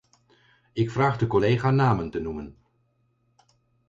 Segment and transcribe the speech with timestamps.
[0.73, 2.57] Ik vraag de collega namen te noemen.